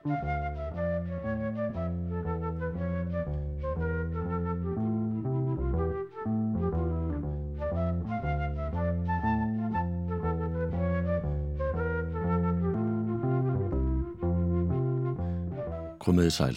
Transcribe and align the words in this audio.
Komiði 0.00 0.12
sæl. 16.32 16.56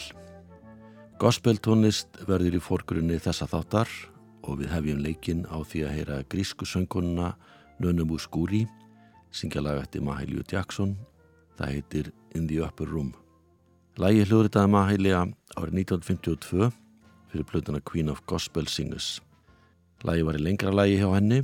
Gospeltónlist 1.20 2.24
verður 2.24 2.56
í 2.56 2.62
fórgrunni 2.64 3.20
þessa 3.20 3.44
þáttar 3.52 3.92
og 4.48 4.62
við 4.62 4.72
hefjum 4.72 5.04
leikinn 5.04 5.44
á 5.52 5.60
því 5.60 5.84
að 5.84 5.96
heyra 5.98 6.22
grísku 6.32 6.64
söngununa 6.64 7.34
Nönum 7.84 8.16
úr 8.16 8.24
skúri, 8.24 8.64
syngja 9.36 9.60
lag 9.60 9.82
eftir 9.84 10.00
Mahailju 10.08 10.48
Jackson, 10.48 10.96
það 11.60 11.76
heitir 11.76 12.14
In 12.40 12.48
the 12.48 12.64
Upper 12.64 12.88
Room. 12.88 13.12
Lægi 13.94 14.24
hljóðritaði 14.26 14.70
Mahailja 14.74 15.20
árið 15.54 15.76
1952 15.84 16.72
fyrir 17.30 17.46
plötuna 17.46 17.78
Queen 17.86 18.08
of 18.10 18.24
Gospel 18.26 18.66
Singers. 18.66 19.20
Lægi 20.02 20.24
var 20.26 20.40
í 20.40 20.42
lengra 20.42 20.74
lægi 20.74 20.96
hjá 20.98 21.12
henni, 21.14 21.44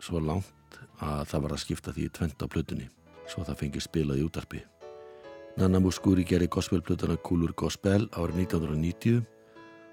svo 0.00 0.22
langt 0.24 0.78
að 1.04 1.26
það 1.28 1.42
var 1.44 1.52
að 1.52 1.60
skipta 1.60 1.92
því 1.92 2.06
tvent 2.16 2.40
á 2.40 2.46
plötunni, 2.48 2.86
svo 3.28 3.44
það 3.44 3.60
fengið 3.60 3.84
spilað 3.84 4.22
í 4.22 4.24
útarpi. 4.24 4.62
Nanna 5.60 5.82
Muscuri 5.84 6.24
gerði 6.24 6.48
gospelplutana 6.56 7.18
Kúlur 7.20 7.52
Gospel 7.52 8.08
árið 8.16 8.40
1990 8.46 9.20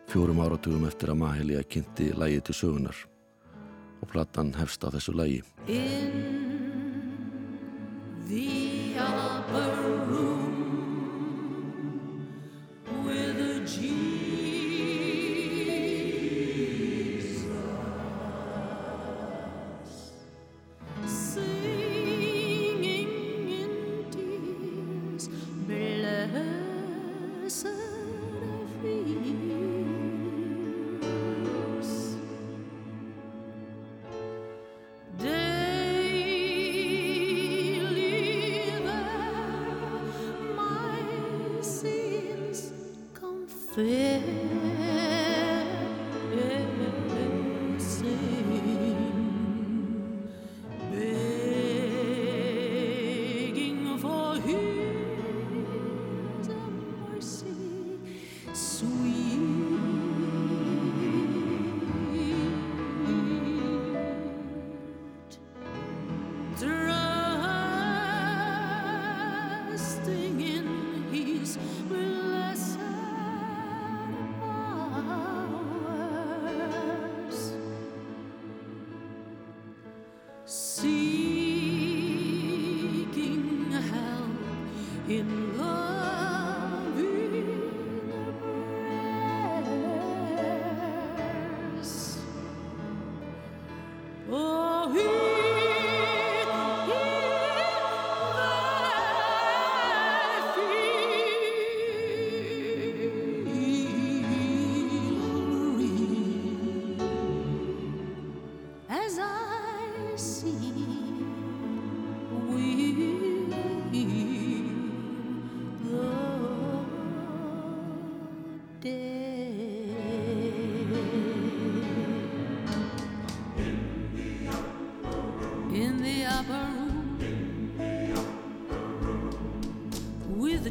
fjórum 0.07 0.39
áratugum 0.39 0.87
eftir 0.87 1.11
að 1.11 1.19
Mahelja 1.25 1.67
kynnti 1.67 2.13
lægi 2.15 2.39
til 2.47 2.55
sögunar 2.61 3.03
og 3.99 4.07
platan 4.07 4.55
hefst 4.55 4.87
á 4.87 4.89
þessu 4.95 5.19
lægi 5.19 5.43
Yeah. 43.81 44.58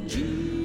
去。 0.07 0.58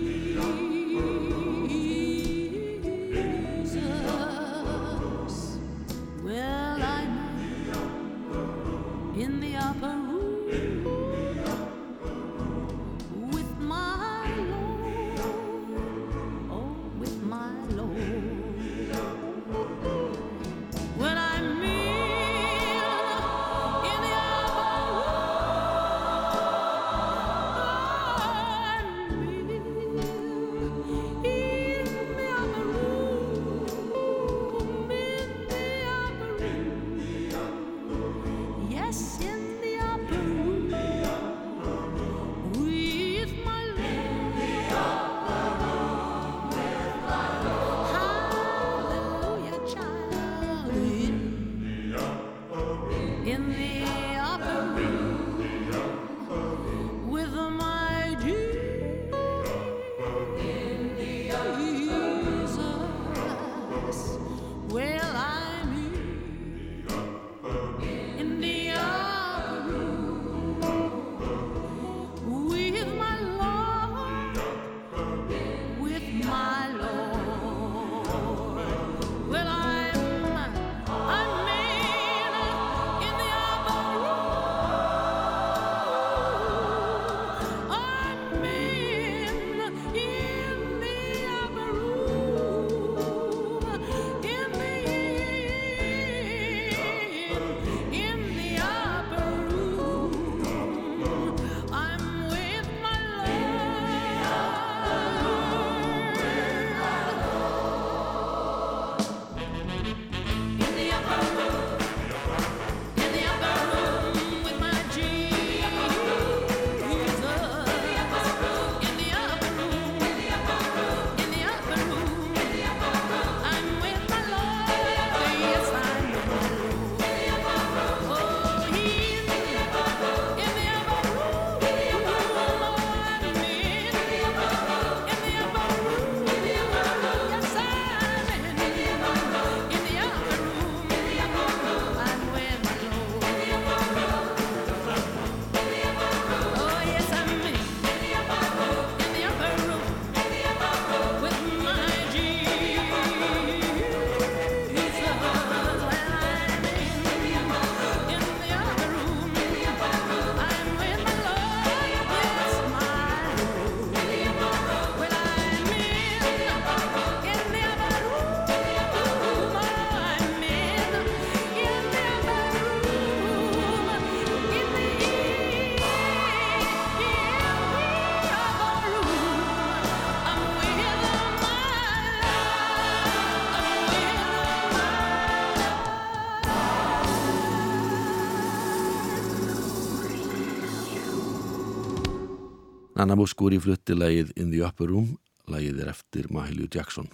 Nana 193.03 193.17
Muscuri 193.19 193.57
flutti 193.59 193.97
lægið 193.97 194.29
In 194.39 194.51
the 194.53 194.61
Upper 194.63 194.87
Room, 194.87 195.17
lægið 195.51 195.81
er 195.83 195.89
eftir 195.91 196.29
Mahalia 196.31 196.69
Jackson. 196.71 197.09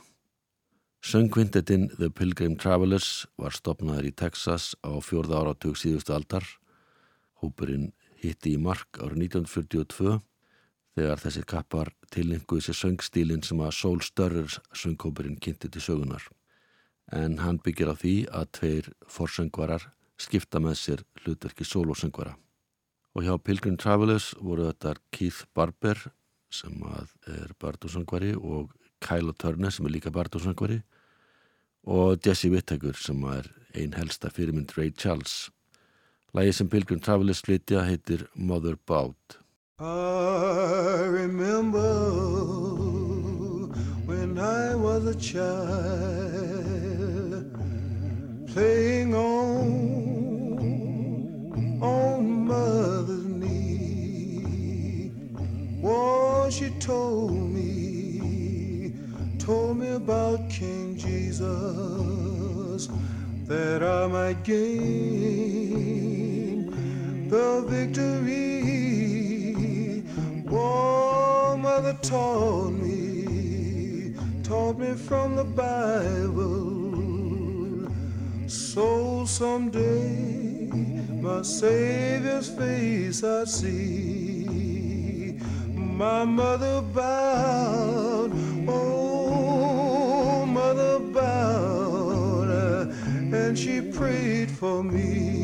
Söngvintetinn 1.01 1.87
The 1.95 2.11
Pilgrim 2.13 2.57
Travelers 2.61 3.25
var 3.41 3.55
stopnaður 3.57 4.05
í 4.05 4.11
Texas 4.13 4.75
á 4.85 4.93
fjörða 5.01 5.39
áratug 5.39 5.79
síðustu 5.81 6.13
aldar. 6.13 6.45
Hópurinn 7.41 7.87
hitti 8.21 8.53
í 8.53 8.59
mark 8.61 8.99
árið 9.01 9.23
1942 9.31 10.19
þegar 10.99 11.23
þessir 11.23 11.47
kappar 11.49 11.89
tilninguði 12.13 12.67
sér 12.67 12.77
söngstílinn 12.83 13.41
sem 13.47 13.63
að 13.65 13.73
Soul 13.79 14.03
Stirrers 14.05 14.59
söngkópurinn 14.69 15.39
kynnti 15.41 15.71
til 15.73 15.81
sögunar. 15.81 16.27
En 17.09 17.39
hann 17.41 17.57
byggir 17.65 17.89
á 17.89 17.97
því 17.97 18.13
að 18.29 18.53
tveir 18.59 18.91
forsöngvarar 19.09 19.89
skipta 20.21 20.61
með 20.61 20.77
sér 20.83 21.03
hlutverki 21.23 21.65
sólosöngvara 21.65 22.37
og 23.15 23.25
hjá 23.25 23.37
Pilgrim 23.41 23.77
Travelers 23.77 24.33
voru 24.39 24.69
þetta 24.69 24.95
Keith 25.11 25.45
Barber 25.55 25.97
sem 26.53 26.75
er 27.29 27.53
bardúsangvari 27.61 28.33
og 28.37 28.71
Kylo 29.03 29.33
Turner 29.33 29.71
sem 29.73 29.85
er 29.85 29.95
líka 29.95 30.11
bardúsangvari 30.13 30.81
og 31.89 32.19
Jesse 32.25 32.49
Whittaker 32.51 32.97
sem 32.99 33.23
er 33.31 33.47
einn 33.77 33.93
helsta 33.97 34.29
fyrirmynd 34.33 34.77
Ray 34.77 34.91
Charles. 34.91 35.49
Lægi 36.35 36.51
sem 36.53 36.69
Pilgrim 36.69 36.99
Travelers 36.99 37.41
flytja 37.41 37.81
heitir 37.87 38.27
Mother 38.35 38.75
Bout. 38.85 39.39
I 39.79 41.07
remember 41.07 41.93
when 44.05 44.37
I 44.37 44.75
was 44.75 45.05
a 45.05 45.15
child 45.15 45.39
playing 48.51 49.15
on 49.15 49.89
on 51.81 52.18
mother's 52.49 53.25
knee. 53.25 55.11
Oh, 55.83 56.49
she 56.49 56.69
told 56.79 57.31
me, 57.31 58.93
told 59.37 59.77
me 59.77 59.89
about 59.89 60.49
King 60.49 60.97
Jesus, 60.97 62.89
that 63.45 63.83
I 63.83 64.07
might 64.07 64.43
gain 64.43 65.69
the 67.29 67.63
victory. 67.67 68.43
Oh, 70.51 71.55
mother 71.55 71.95
taught 72.01 72.71
me, 72.71 74.15
taught 74.43 74.79
me 74.79 74.95
from 74.95 75.35
the 75.35 75.43
Bible. 75.43 76.89
So 78.47 79.23
someday 79.25 80.28
my 81.29 81.41
Savior's 81.43 82.49
face 82.49 83.23
I 83.23 83.43
see. 83.45 85.37
My 85.75 86.25
mother 86.25 86.81
bowed, 86.81 88.31
oh, 88.67 90.45
mother 90.45 90.99
bowed, 90.99 92.49
and 93.33 93.57
she 93.57 93.79
prayed 93.81 94.49
for 94.49 94.83
me. 94.83 95.38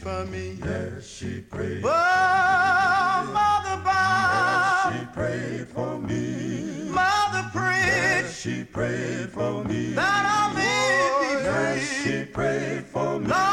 For 0.00 0.24
me. 0.26 0.58
Yes, 0.64 1.06
she 1.06 1.40
prayed. 1.40 1.82
Oh, 1.84 1.88
Mother 3.34 3.82
bowed. 3.84 4.92
Yes, 4.94 4.98
she 4.98 5.06
prayed 5.12 5.68
for 5.68 5.98
me. 5.98 6.88
Mother 6.88 7.50
prayed. 7.52 7.86
Yes, 7.86 8.40
she 8.40 8.64
prayed 8.64 9.30
for 9.30 9.62
me. 9.64 9.92
That 9.92 10.24
I 10.26 10.54
may 10.56 11.10
be 11.20 11.34
free. 11.44 11.52
Yes, 11.52 12.02
she 12.02 12.24
prayed 12.32 12.86
for 12.86 13.20
me. 13.20 13.26
Lord, 13.26 13.49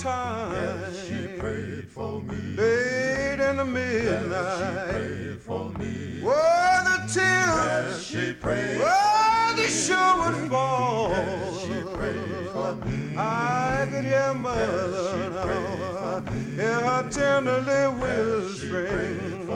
sometimes 0.00 1.06
She 1.08 1.26
prayed 1.38 1.88
for 1.90 2.20
me. 2.22 2.36
late 2.56 3.40
in 3.40 3.56
the 3.56 3.64
midnight. 3.64 4.90
Prayed 4.90 5.40
for 5.42 5.70
me. 5.78 6.20
Whoa, 6.22 6.84
the 6.84 6.96
tears. 7.12 8.06
She 8.06 8.32
prayed. 8.32 8.80
Whoa, 8.80 9.56
the 9.56 9.66
sure 9.68 10.16
would 10.30 10.50
fall. 10.50 11.14
She 11.60 11.82
prayed 11.96 12.48
for 12.52 12.74
me. 12.86 13.14
I 13.16 13.86
could 13.90 14.04
hear 14.04 14.34
mother 14.34 15.30
now. 15.30 16.22
Hear 16.56 16.80
her 16.80 17.08
tenderly 17.10 17.82
whispering. 18.00 19.46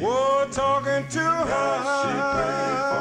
Whoa, 0.00 0.46
talking 0.50 1.06
to 1.08 1.20
her. 1.20 1.74
she 2.02 2.12
prayed 2.34 2.78
for 2.82 2.90
me. 2.90 2.93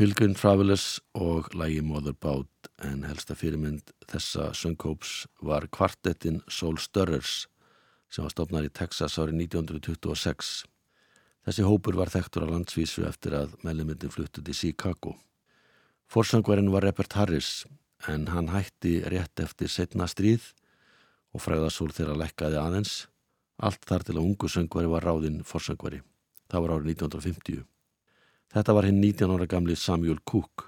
Pilgrim 0.00 0.32
Travelers 0.32 1.00
og 1.12 1.50
lægi 1.52 1.82
Mother 1.84 2.14
Bout 2.16 2.68
en 2.88 3.02
helsta 3.04 3.34
fyrirmynd 3.36 3.90
þessa 4.08 4.46
söngkóps 4.56 5.26
var 5.44 5.66
kvartettin 5.68 6.38
Soul 6.48 6.78
Stirrers 6.80 7.42
sem 8.08 8.24
var 8.24 8.32
stopnar 8.32 8.64
í 8.64 8.70
Texas 8.72 9.18
árið 9.20 9.42
1926. 9.44 10.52
Þessi 11.44 11.66
hópur 11.68 11.98
var 12.00 12.08
þekktur 12.14 12.46
á 12.48 12.52
landsvísu 12.54 13.04
eftir 13.04 13.36
að 13.36 13.58
meðlumyndin 13.60 14.14
fluttu 14.14 14.40
til 14.40 14.56
Chicago. 14.56 15.18
Forsöngvarinn 16.08 16.72
var 16.72 16.86
Robert 16.88 17.18
Harris 17.20 17.66
en 18.08 18.24
hann 18.32 18.48
hætti 18.54 19.02
rétt 19.04 19.42
eftir 19.44 19.68
setna 19.68 20.06
stríð 20.08 20.46
og 21.36 21.44
fræðasúl 21.44 21.90
þeirra 21.92 22.16
lekkaði 22.22 22.56
aðeins. 22.62 22.94
Allt 23.60 23.84
þar 23.84 24.08
til 24.08 24.16
að 24.16 24.24
ungu 24.30 24.48
söngvari 24.48 24.88
var 24.96 25.04
ráðinn 25.04 25.44
forsöngvari. 25.44 26.00
Það 26.48 26.64
var 26.64 26.74
árið 26.78 26.90
1950. 26.94 27.68
Þetta 28.50 28.74
var 28.74 28.88
hinn 28.88 28.98
19 28.98 29.30
ára 29.30 29.46
gamli 29.46 29.76
Samuel 29.78 30.18
Cook 30.26 30.66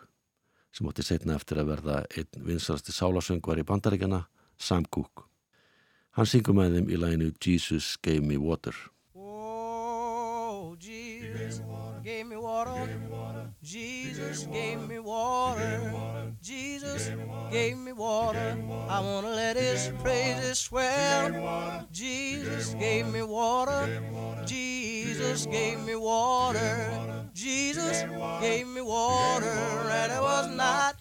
sem 0.73 0.87
átti 0.89 1.05
setna 1.05 1.35
eftir 1.37 1.59
að 1.61 1.73
verða 1.73 1.97
einn 2.17 2.47
vinsalasti 2.47 2.95
sálasöngvar 2.95 3.59
í 3.61 3.67
bandaríkjana, 3.69 4.23
Sam 4.57 4.87
Cook. 4.89 5.27
Hann 6.17 6.29
syngur 6.29 6.57
með 6.57 6.79
þeim 6.79 6.89
í 6.93 7.01
læginu 7.01 7.33
Jesus 7.43 7.97
Gave 8.01 8.25
Me 8.25 8.39
Water. 8.41 8.77
Oh, 9.15 10.77
Jesus 10.79 11.61
gave 12.03 12.27
me 12.27 12.37
water. 12.37 12.89
Jesus 13.63 14.47
gave 14.47 14.81
me 14.89 14.99
water. 14.99 16.33
Jesus 16.43 17.11
gave 17.51 17.77
me 17.77 17.93
water. 17.93 18.57
I 18.89 19.01
want 19.01 19.27
to 19.27 19.33
let 19.33 19.57
his 19.57 19.91
praises 20.03 20.59
swell. 20.59 21.87
Jesus 21.93 22.75
gave 22.75 23.07
me 23.13 23.23
water. 23.23 24.03
Jesus 24.47 25.47
gave 25.47 25.81
me 25.81 25.95
water. 25.95 27.12
Jesus 27.43 28.05
gave 28.41 28.69
me 28.69 28.81
water. 28.83 29.51
And 29.91 30.13
it 30.13 30.23
was 30.23 30.49
not 30.55 30.95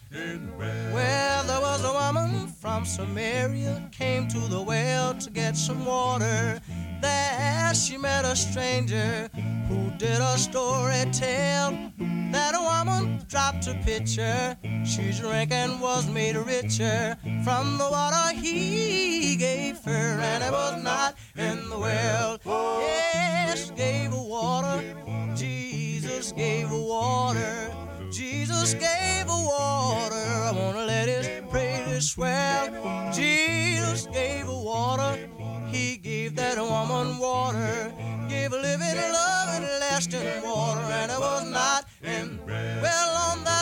well, 0.92 1.44
there 1.44 1.60
was 1.60 1.84
a 1.84 1.92
woman 1.92 2.48
from 2.48 2.84
Samaria 2.84 3.88
came 3.92 4.26
to 4.26 4.40
the 4.40 4.60
well 4.60 5.14
to 5.14 5.30
get 5.30 5.56
some 5.56 5.84
water. 5.84 6.60
There 7.00 7.74
she 7.74 7.96
met 7.96 8.24
a 8.24 8.34
stranger 8.34 9.30
who 9.68 9.92
did 9.98 10.20
a 10.20 10.36
story 10.36 11.04
tell 11.12 11.78
that 12.32 12.56
a 12.56 12.60
woman 12.60 13.24
dropped 13.28 13.68
a 13.68 13.74
pitcher. 13.84 14.56
She 14.84 15.12
drank 15.12 15.52
and 15.52 15.80
was 15.80 16.08
made 16.08 16.34
richer 16.34 17.16
from 17.44 17.78
the 17.78 17.88
water 17.88 18.36
he 18.36 19.36
gave 19.36 19.78
her, 19.84 20.18
and 20.20 20.42
it 20.42 20.50
was 20.50 20.82
not 20.82 21.14
in 21.36 21.68
the 21.68 21.78
well. 21.78 22.40
Yes, 22.44 23.70
gave 23.70 24.10
her 24.10 24.16
water. 24.16 24.82
Jesus 25.36 25.71
gave 26.30 26.68
her 26.68 26.78
water. 26.78 27.74
Jesus 28.12 28.74
gave 28.74 29.26
water. 29.26 30.14
I 30.14 30.52
wanna 30.54 30.84
let 30.84 31.08
his 31.08 31.26
praise 31.50 32.10
swell. 32.12 32.68
Jesus 33.12 34.06
gave 34.12 34.46
water. 34.46 35.18
He 35.68 35.96
gave 35.96 36.36
that 36.36 36.58
woman 36.58 37.18
water. 37.18 37.92
Gave 38.28 38.52
a 38.52 38.56
living, 38.56 38.96
loving, 39.12 39.66
lasting 39.80 40.42
water, 40.44 40.80
and 40.80 41.10
it 41.10 41.18
was 41.18 41.50
not 41.50 41.86
in. 42.02 42.38
Well, 42.46 43.10
on 43.30 43.42
that 43.44 43.61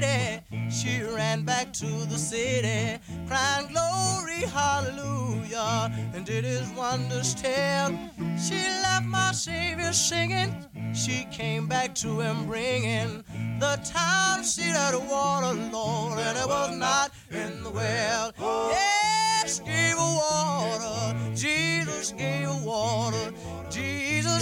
pity. 0.00 0.42
She 0.70 1.02
ran 1.02 1.44
back 1.44 1.72
to 1.74 1.86
the 1.86 2.18
city, 2.18 3.00
crying 3.26 3.68
glory, 3.68 4.42
hallelujah, 4.52 5.92
and 6.14 6.24
did 6.24 6.44
his 6.44 6.68
wonders 6.70 7.34
tell. 7.34 7.90
She 8.38 8.60
left 8.82 9.06
my 9.06 9.32
Savior 9.32 9.92
singing. 9.92 10.54
She 10.94 11.26
came 11.30 11.66
back 11.66 11.94
to 11.96 12.20
him 12.20 12.46
bringing 12.46 13.24
the 13.58 13.78
town 13.84 14.42
seat 14.44 14.74
of 14.74 14.92
the 14.92 15.00
water, 15.00 15.54
Lord, 15.72 16.18
and 16.18 16.38
it 16.38 16.46
was 16.46 16.76
not 16.76 17.12
in 17.30 17.62
the 17.62 17.70
well. 17.70 18.32
Yes, 18.38 19.60
gave 19.60 19.96
her 19.96 20.16
water. 20.22 21.16
Jesus 21.34 22.12
gave 22.12 22.46
her 22.46 22.60
water. 22.64 23.32
Jesus 23.70 23.89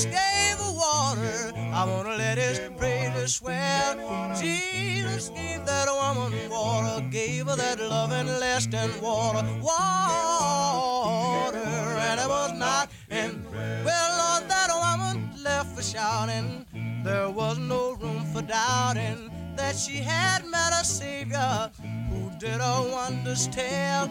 gave 0.04 0.58
her 0.58 0.72
water. 0.72 1.52
I 1.72 1.84
wanna 1.84 2.16
let 2.16 2.38
his 2.38 2.60
praise 2.76 3.34
swell. 3.34 3.96
Jesus 4.38 5.28
gave 5.30 5.64
that 5.66 5.88
woman 5.88 6.32
water, 6.50 7.06
gave 7.10 7.46
her 7.46 7.56
that 7.56 7.80
loving, 7.80 8.26
lasting 8.40 9.00
water, 9.00 9.44
water, 9.60 11.58
and 11.58 12.20
it 12.20 12.28
was 12.28 12.52
not 12.52 12.90
in. 13.10 13.44
Well, 13.84 14.10
Lord, 14.20 14.48
that 14.48 14.70
woman 14.84 15.30
left 15.42 15.74
for 15.76 15.82
shouting. 15.82 16.66
There 17.04 17.30
was 17.30 17.58
no 17.58 17.92
room 17.92 18.24
for 18.32 18.42
doubting 18.42 19.30
that 19.58 19.76
she 19.76 19.96
had 19.96 20.46
met 20.46 20.72
a 20.72 20.84
Savior 20.84 21.70
who 22.08 22.30
did 22.38 22.60
her 22.60 22.90
wonders 22.92 23.48
tell. 23.48 24.08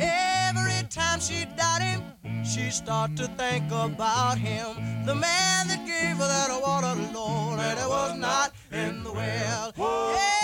Every 0.00 0.88
time 0.88 1.20
she 1.20 1.44
doubted 1.54 2.00
him, 2.00 2.44
she 2.44 2.70
started 2.70 3.16
to 3.18 3.28
think 3.36 3.66
about 3.70 4.38
him, 4.38 5.04
the 5.04 5.14
man 5.14 5.68
that 5.68 5.84
gave 5.86 6.16
her 6.16 6.26
that 6.26 6.50
water, 6.62 6.94
Lord, 7.12 7.60
and 7.60 7.78
it 7.78 7.88
was 7.88 8.18
not 8.18 8.52
in 8.72 9.04
the 9.04 9.12
well. 9.12 10.35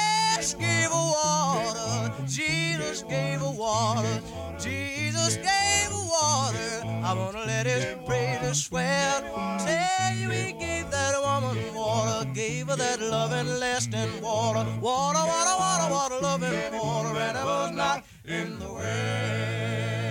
Yes, 0.43 0.55
gave 0.55 0.91
her 0.91 1.07
water. 1.15 2.11
Jesus 2.27 3.05
gave 3.05 3.39
her 3.39 3.55
water. 3.65 4.21
Jesus 4.59 5.37
gave 5.37 5.91
her 5.95 6.07
water. 6.17 6.83
I 6.83 7.15
wanna 7.15 7.45
let 7.47 7.67
his 7.67 7.85
praise 8.05 8.65
swell. 8.65 9.23
Tell 9.63 10.17
you 10.19 10.31
he 10.31 10.51
gave 10.51 10.91
that 10.91 11.15
woman 11.23 11.57
water, 11.73 12.29
gave 12.35 12.67
her 12.67 12.77
that 12.77 12.99
loving, 13.01 13.61
lasting 13.61 14.21
water, 14.21 14.67
water, 14.81 15.23
water, 15.33 15.57
water, 15.63 15.89
water, 15.95 16.19
loving 16.21 16.73
water, 16.75 17.15
and 17.21 17.39
it 17.39 17.45
was 17.45 17.71
not 17.71 18.05
in 18.25 18.59
the 18.59 18.67
well. 18.67 20.03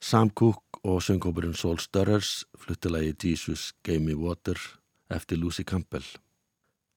Sam 0.00 0.30
Cooke 0.30 0.80
og 0.82 1.02
söngkópurinn 1.02 1.54
Soul 1.54 1.76
Stirrers 1.78 2.46
fluttilagi 2.58 3.12
Jesus 3.24 3.74
Gave 3.84 4.00
Me 4.00 4.14
Water 4.14 4.56
eftir 5.10 5.36
Lucy 5.36 5.62
Campbell. 5.64 6.02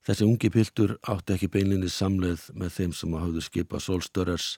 Þessi 0.06 0.22
ungi 0.22 0.48
piltur 0.54 0.92
átti 1.10 1.34
ekki 1.34 1.48
beinlinni 1.50 1.88
samleið 1.90 2.44
með 2.54 2.74
þeim 2.76 2.92
sem 2.94 3.14
hafðu 3.18 3.40
skipað 3.42 3.82
Soul 3.82 4.04
Stirrers 4.06 4.52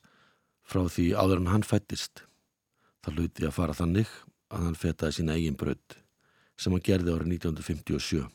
frá 0.69 0.83
því 0.93 1.07
áður 1.17 1.41
en 1.41 1.49
hann 1.55 1.65
fættist. 1.65 2.27
Það 3.01 3.17
hluti 3.23 3.47
að 3.49 3.55
fara 3.57 3.77
þannig 3.79 4.13
að 4.53 4.67
hann 4.67 4.77
fetaði 4.77 5.17
sína 5.17 5.39
eigin 5.39 5.57
braut 5.57 5.97
sem 6.61 6.75
hann 6.75 6.85
gerði 6.85 7.15
árið 7.15 7.33
1957. 7.39 8.27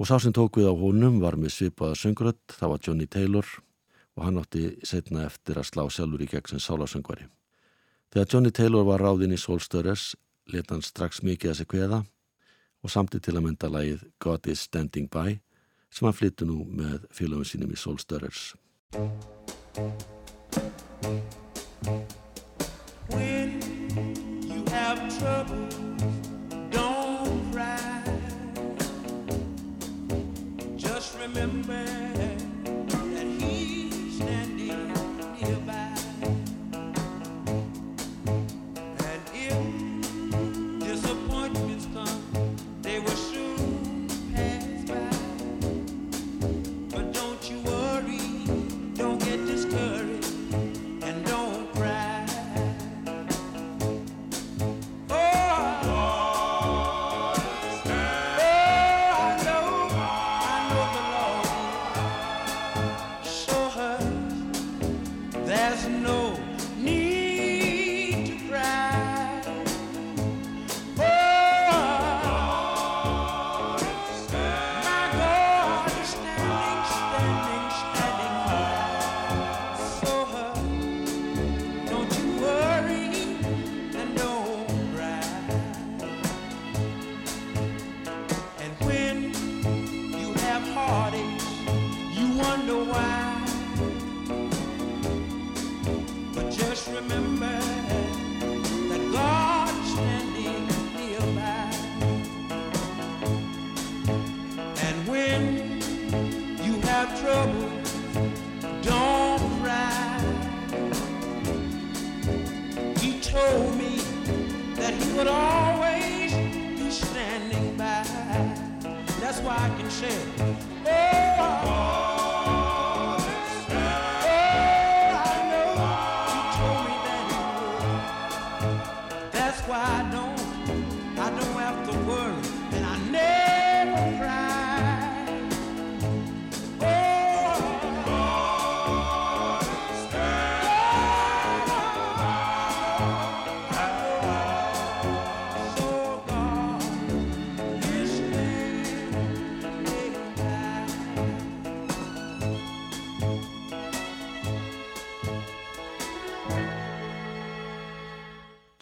Og 0.00 0.08
sá 0.08 0.16
sem 0.22 0.32
tók 0.32 0.56
við 0.56 0.72
á 0.72 0.74
honum 0.74 1.20
var 1.20 1.36
með 1.36 1.52
svipaða 1.58 2.00
söngrödd, 2.00 2.40
það 2.48 2.72
var 2.72 2.84
Johnny 2.88 3.06
Taylor 3.06 3.54
og 4.16 4.24
hann 4.24 4.40
átti 4.40 4.66
setna 4.88 5.28
eftir 5.28 5.60
að 5.60 5.68
slá 5.68 5.84
sjálfur 5.90 6.24
í 6.24 6.32
gegn 6.32 6.54
sem 6.54 6.64
sálasöngvari. 6.64 7.28
Þegar 8.14 8.30
Johnny 8.32 8.56
Taylor 8.56 8.88
var 8.88 9.04
ráðinn 9.04 9.36
í 9.36 9.42
Soul 9.42 9.60
Stirrers 9.60 10.14
let 10.48 10.72
hann 10.72 10.84
strax 10.84 11.20
mikið 11.20 11.52
að 11.52 11.58
sig 11.60 11.74
kveða 11.74 12.04
og 12.84 12.92
samti 12.92 13.20
til 13.20 13.36
að 13.36 13.50
mynda 13.50 13.68
lagið 13.68 14.06
God 14.22 14.48
is 14.48 14.64
Standing 14.64 15.12
By 15.12 15.42
sem 15.94 16.08
hann 16.08 16.16
flyttu 16.18 16.46
nú 16.48 16.64
með 16.74 17.04
félagum 17.14 17.46
sínum 17.46 17.70
í 17.70 17.78
Soul 17.78 18.00
Stirrers. 18.02 18.54
When 23.14 23.60
you 24.42 24.64
have 24.74 24.98
trouble, 25.18 25.68
don't 26.74 27.52
cry. 27.52 28.02
Just 30.76 31.14
remember 31.20 32.23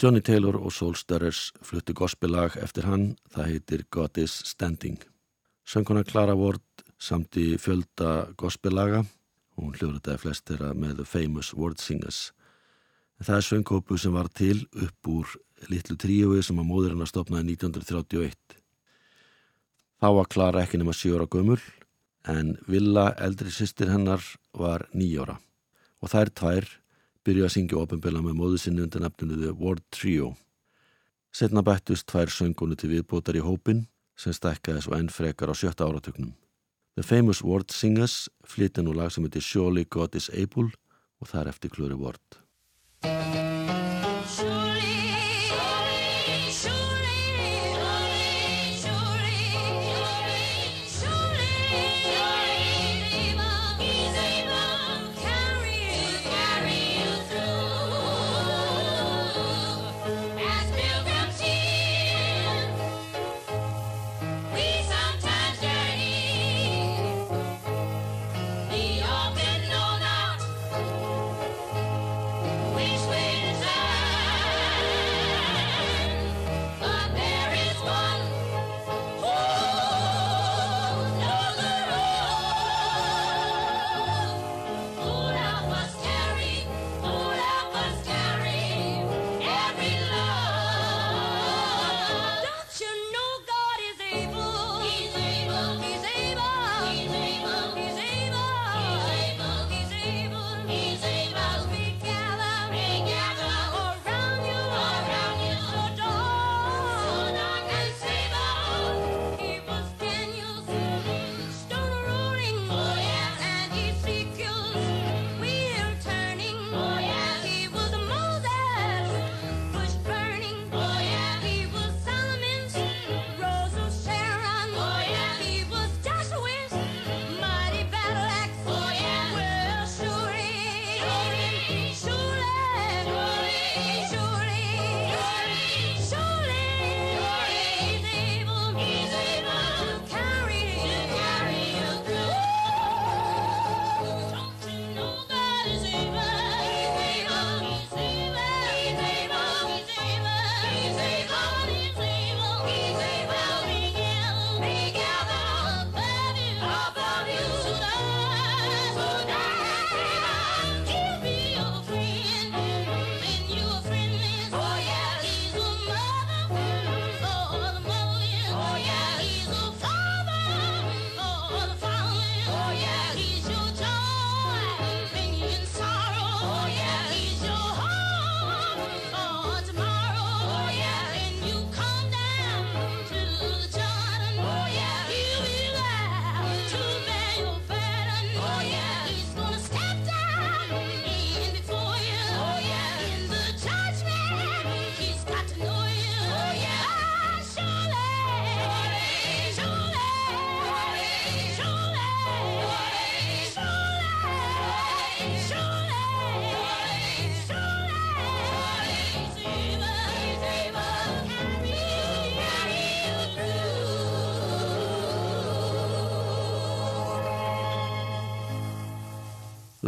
Johnny 0.02 0.18
Taylor 0.20 0.56
og 0.58 0.72
Soul 0.74 0.96
Stirrers 0.98 1.52
fluttu 1.62 1.94
gospellag 1.94 2.56
eftir 2.58 2.88
hann, 2.90 3.12
það 3.30 3.50
heitir 3.52 3.84
God 3.94 4.18
is 4.18 4.32
Standing. 4.48 4.96
Sönguna 5.62 6.02
Clara 6.02 6.34
Ward 6.34 6.82
samti 6.98 7.52
fjölda 7.54 8.32
gospellaga, 8.34 9.04
hún 9.54 9.76
hljóðritaði 9.76 10.18
flest 10.24 10.48
þeirra 10.50 10.72
með 10.74 10.96
The 10.96 11.06
Famous 11.06 11.52
Word 11.54 11.78
Singers. 11.78 12.32
Það 13.22 13.36
er 13.36 13.46
söngkópu 13.46 14.00
sem 14.02 14.18
var 14.18 14.32
til 14.34 14.64
upp 14.74 15.12
úr 15.12 15.36
litlu 15.70 15.94
tríói 15.94 16.42
sem 16.42 16.58
að 16.58 16.70
móður 16.72 16.96
hennar 16.96 17.12
stopnaði 17.12 17.54
1931. 17.54 18.58
Þá 20.02 20.08
var 20.18 20.30
Clara 20.34 20.66
ekki 20.66 20.82
nema 20.82 20.98
7 20.98 21.14
ára 21.14 21.30
gömul 21.30 21.60
en 22.26 22.56
Villa, 22.66 23.12
eldri 23.22 23.54
sýstir 23.54 23.94
hennar, 23.94 24.26
var 24.50 24.88
9 24.90 25.22
ára 25.22 25.38
og 26.02 26.10
þær 26.10 26.34
tvær 26.34 26.72
byrju 27.26 27.46
að 27.46 27.54
syngja 27.54 27.78
ofinbilla 27.78 28.22
með 28.24 28.38
móðu 28.38 28.58
sinni 28.58 28.82
undir 28.84 29.02
nefninu 29.02 29.38
The 29.38 29.54
Word 29.58 29.84
Trio. 29.94 30.32
Setna 31.32 31.62
bættust 31.64 32.08
tvær 32.10 32.32
söngunu 32.32 32.76
til 32.76 32.90
viðbótar 32.92 33.38
í 33.38 33.44
hópin 33.44 33.86
sem 34.18 34.34
stækkaði 34.36 34.84
svo 34.84 34.98
enn 34.98 35.10
frekar 35.12 35.52
á 35.52 35.54
sjötta 35.56 35.86
áratöknum. 35.88 36.34
The 36.98 37.06
Famous 37.06 37.40
Word 37.40 37.72
Singers 37.72 38.28
flytja 38.44 38.84
nú 38.84 38.92
lag 38.92 39.14
sem 39.14 39.24
heitir 39.24 39.44
Surely 39.44 39.86
God 39.88 40.18
is 40.18 40.28
Able 40.34 40.68
og 41.22 41.30
það 41.30 41.40
er 41.40 41.52
eftir 41.54 41.72
klöru 41.72 41.96
Word. 42.02 42.41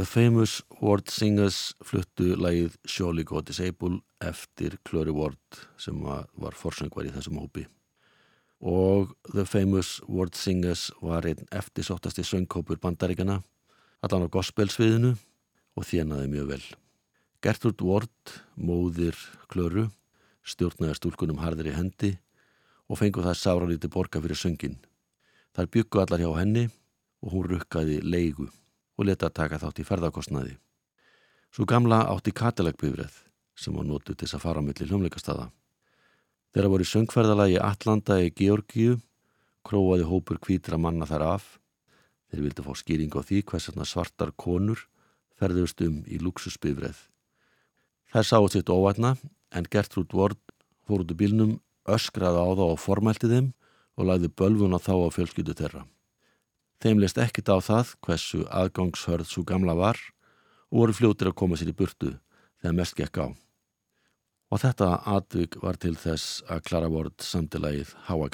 The 0.05 0.21
Famous 0.21 0.61
Ward 0.85 1.09
Singers 1.09 1.71
fluttu 1.81 2.35
lagið 2.37 2.75
Surely 2.85 3.23
God 3.25 3.49
is 3.49 3.57
Able 3.64 4.03
eftir 4.21 4.75
Clory 4.85 5.14
Ward 5.17 5.61
sem 5.81 5.97
var, 6.05 6.27
var 6.37 6.53
forsöngvar 6.53 7.07
í 7.09 7.12
þessum 7.14 7.38
hópi. 7.40 7.62
Og 8.61 9.14
The 9.31 9.47
Famous 9.49 10.03
Ward 10.05 10.37
Singers 10.37 10.90
var 11.01 11.25
einn 11.25 11.49
eftirsóttasti 11.49 12.21
söngkópur 12.21 12.77
bandaríkana, 12.83 13.38
allan 14.05 14.27
á 14.29 14.35
gospelsviðinu 14.35 15.14
og 15.73 15.87
þjenaði 15.88 16.29
mjög 16.35 16.51
vel. 16.51 16.67
Gertrud 17.40 17.85
Ward, 17.88 18.35
móðir 18.61 19.17
Clory, 19.49 19.87
stjórnaði 20.45 20.99
stúlkunum 20.99 21.40
harðir 21.40 21.71
í 21.71 21.79
hendi 21.79 22.11
og 22.90 23.01
fengu 23.01 23.25
það 23.25 23.40
sáralíti 23.40 23.88
borga 23.88 24.21
fyrir 24.21 24.43
söngin. 24.43 24.77
Þar 25.57 25.73
byggu 25.79 26.05
allar 26.05 26.27
hjá 26.27 26.35
henni 26.43 26.67
og 27.25 27.38
hún 27.38 27.49
rukkaði 27.55 28.03
leigu 28.05 28.51
og 28.99 29.09
leta 29.09 29.31
taka 29.31 29.59
þátt 29.63 29.81
í 29.83 29.87
ferðarkostnaði. 29.89 30.57
Svo 31.55 31.67
gamla 31.71 32.03
átti 32.11 32.35
katilegbifrið 32.35 33.21
sem 33.59 33.75
var 33.77 33.87
nótu 33.87 34.15
til 34.15 34.27
þess 34.27 34.39
að 34.39 34.45
fara 34.45 34.63
á 34.63 34.67
milli 34.67 34.89
hljómleikastada. 34.89 35.51
Þeirra 36.55 36.71
voru 36.71 36.87
söngferðalagi 36.87 37.59
Atlanta 37.63 38.19
í 38.23 38.31
Georgíu, 38.35 38.99
króaði 39.67 40.07
hópur 40.07 40.39
kvítra 40.43 40.79
manna 40.79 41.07
þar 41.07 41.27
af. 41.35 41.47
Þeir 42.31 42.45
vildi 42.47 42.65
fá 42.67 42.73
skýring 42.79 43.15
á 43.15 43.21
því 43.23 43.43
hversarna 43.47 43.87
svartar 43.87 44.35
konur 44.37 44.83
ferðust 45.39 45.83
um 45.87 46.03
í 46.07 46.21
luxusbifrið. 46.23 46.97
Þær 48.15 48.29
sáu 48.29 48.49
sitt 48.51 48.71
óvætna 48.71 49.17
en 49.55 49.67
Gertrúd 49.71 50.15
Ward 50.15 50.39
fór 50.87 51.03
út 51.03 51.11
úr 51.11 51.19
bílnum, 51.19 51.59
öskraði 51.87 52.39
á 52.39 52.49
þá 52.55 52.65
og 52.69 52.81
formælti 52.83 53.31
þeim 53.31 53.51
og 53.99 54.09
lagði 54.11 54.31
bölvun 54.31 54.77
á 54.77 54.79
þá 54.79 54.95
á 54.95 55.09
fjölskyldu 55.15 55.57
þeirra. 55.59 55.85
Þeim 56.85 56.99
leist 57.01 57.16
ekkit 57.16 57.49
á 57.49 57.57
það 57.64 57.94
hversu 58.05 58.42
aðgangshörð 58.53 59.31
svo 59.31 59.40
gamla 59.49 59.73
var 59.79 59.97
og 60.68 60.83
voru 60.83 60.97
fljótir 60.99 61.31
að 61.31 61.38
koma 61.40 61.57
sér 61.57 61.70
í 61.73 61.77
burtu 61.79 62.11
þegar 62.61 62.77
mest 62.77 62.99
gekk 62.99 63.23
á. 63.25 63.27
Og 64.53 64.61
þetta 64.61 64.90
atvig 65.14 65.57
var 65.62 65.81
til 65.81 65.94
þess 65.97 66.42
að 66.44 66.61
Clara 66.68 66.90
Ward 66.92 67.25
samtilagið 67.25 67.94
How 68.05 68.27
I 68.27 68.29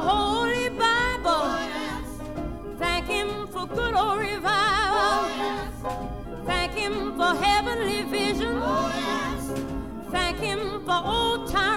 Holy 0.00 0.68
Bible. 0.70 1.58
Thank 2.78 3.06
him 3.06 3.46
for 3.48 3.66
good 3.66 3.94
old 3.94 4.18
revival. 4.20 5.28
Thank 6.46 6.72
him 6.72 7.16
for 7.16 7.34
heavenly 7.34 8.02
vision. 8.02 8.60
Thank 10.10 10.38
him 10.38 10.84
for 10.84 11.00
old 11.04 11.50
time 11.50 11.73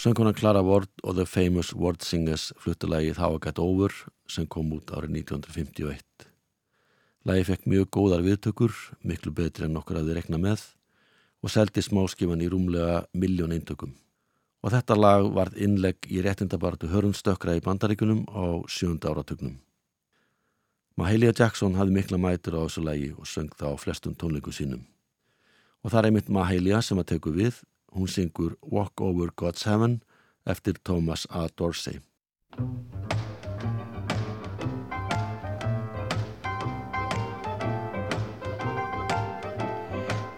Söngkonan 0.00 0.32
Clara 0.32 0.62
Ward 0.64 0.88
og 1.04 1.18
The 1.18 1.26
Famous 1.28 1.74
Ward 1.76 2.00
Singers 2.00 2.54
fluttu 2.56 2.88
lagið 2.88 3.18
How 3.20 3.34
I 3.36 3.40
Got 3.44 3.58
Over 3.60 3.92
sem 4.32 4.46
kom 4.48 4.70
út 4.72 4.88
árið 4.96 5.18
1951. 5.26 6.24
Lagið 7.28 7.50
fekk 7.50 7.66
mjög 7.68 7.90
góðar 7.92 8.24
viðtökur, 8.24 8.72
miklu 9.04 9.34
betri 9.36 9.66
en 9.66 9.74
nokkur 9.76 9.98
að 10.00 10.08
þið 10.08 10.16
rekna 10.16 10.40
með 10.40 10.62
og 11.44 11.52
seldi 11.52 11.84
smáskifan 11.84 12.40
í 12.40 12.48
rúmlega 12.48 13.02
miljón 13.12 13.52
eintökum. 13.52 13.92
Og 14.64 14.72
þetta 14.72 14.96
lag 14.96 15.28
varð 15.36 15.60
innlegg 15.60 16.08
í 16.08 16.24
réttindabartu 16.24 16.88
hörnstökkra 16.88 17.58
í 17.58 17.64
bandaríkunum 17.68 18.24
á 18.32 18.64
sjönda 18.72 19.12
áratugnum. 19.12 19.58
Mahalia 20.96 21.34
Jackson 21.36 21.76
hafði 21.76 21.98
mikla 21.98 22.16
mætur 22.16 22.56
á 22.56 22.64
þessu 22.64 22.86
lagi 22.88 23.12
og 23.12 23.28
söng 23.28 23.52
það 23.52 23.76
á 23.76 23.82
flestum 23.84 24.16
tónleiku 24.16 24.48
sínum. 24.48 24.80
Og 25.84 25.92
það 25.92 26.00
er 26.00 26.08
einmitt 26.08 26.32
Mahalia 26.32 26.80
sem 26.80 26.96
að 26.96 27.12
teku 27.12 27.36
við, 27.36 27.60
hún 27.92 28.08
syngur 28.08 28.56
Walk 28.62 29.00
Over 29.00 29.28
God's 29.36 29.64
Heaven 29.66 30.02
eftir 30.46 30.74
Thomas 30.84 31.26
A. 31.30 31.48
Dorsey. 31.56 32.00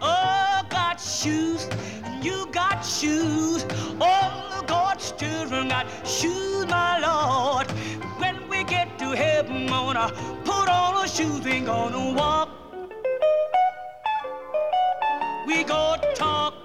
Oh, 0.01 0.61
got 0.69 0.99
shoes, 0.99 1.67
and 2.03 2.23
you 2.23 2.47
got 2.51 2.81
shoes. 2.83 3.65
All 3.99 4.53
of 4.53 4.67
God's 4.67 5.11
children 5.13 5.69
got 5.69 5.85
shoes, 6.05 6.65
my 6.67 6.99
Lord. 6.99 7.71
When 8.19 8.47
we 8.49 8.63
get 8.63 8.97
to 8.99 9.11
heaven, 9.11 9.67
gonna 9.67 10.11
put 10.43 10.67
on 10.69 10.95
our 10.95 11.07
shoes, 11.07 11.41
we 11.43 11.59
gonna 11.61 12.13
walk. 12.13 12.49
We 15.47 15.63
gonna 15.63 16.15
talk. 16.15 16.62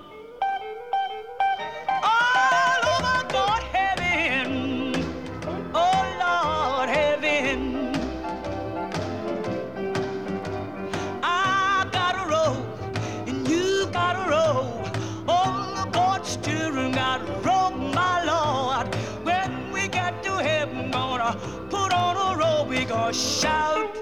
Shout. 23.13 23.98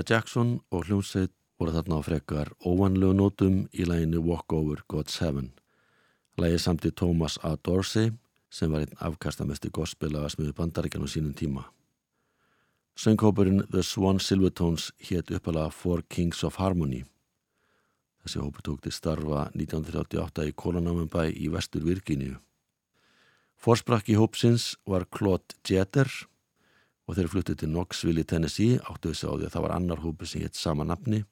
Mahalia 0.00 0.16
Jackson 0.16 0.60
og 0.72 0.86
hljómsveit 0.88 1.32
voru 1.60 1.74
þarna 1.74 1.98
á 2.00 2.02
frekar 2.02 2.48
óvanlegu 2.64 3.12
nótum 3.12 3.56
í 3.68 3.84
læginu 3.84 4.22
Walk 4.24 4.52
Over 4.52 4.80
God's 4.88 5.18
Heaven. 5.20 5.50
Lægið 6.40 6.62
samt 6.64 6.86
í 6.88 6.90
Thomas 6.90 7.36
A. 7.44 7.58
Dorsey 7.60 8.14
sem 8.48 8.72
var 8.72 8.80
einn 8.80 8.96
afkastamesti 8.96 9.68
gospelaga 9.68 10.30
smiðu 10.32 10.54
bandaríkjan 10.56 11.04
á 11.04 11.08
sínum 11.12 11.34
tíma. 11.36 11.66
Söngkópurinn 12.96 13.66
The 13.68 13.82
Swan 13.82 14.20
Silvertones 14.20 14.88
hétt 15.04 15.34
uppalega 15.36 15.68
Four 15.68 16.00
Kings 16.08 16.40
of 16.44 16.56
Harmony. 16.56 17.04
Þessi 18.24 18.40
hópu 18.40 18.64
tók 18.64 18.80
til 18.80 18.96
starfa 18.96 19.50
1938 19.52 20.48
í 20.48 20.56
Kólanámanbæ 20.56 21.28
í 21.28 21.52
vestur 21.52 21.84
Virginíu. 21.84 22.40
Forsprakki 23.60 24.16
hópsins 24.16 24.78
var 24.86 25.04
Claude 25.12 25.60
Jeter 25.60 26.08
og 27.10 27.16
þeir 27.18 27.26
fluttu 27.26 27.56
til 27.58 27.66
Knoxville 27.72 28.22
í 28.22 28.26
Tennessee 28.30 28.76
áttu 28.86 29.10
þessi 29.10 29.26
á 29.26 29.34
því 29.34 29.46
að 29.48 29.54
það 29.56 29.64
var 29.64 29.72
annar 29.74 29.98
hópu 30.04 30.28
sem 30.30 30.44
hétt 30.44 30.54
sama 30.54 30.84
nafni. 30.86 31.24